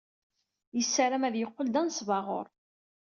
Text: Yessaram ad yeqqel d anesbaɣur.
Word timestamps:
Yessaram 0.77 1.23
ad 1.27 1.35
yeqqel 1.37 1.67
d 1.69 1.75
anesbaɣur. 1.79 2.47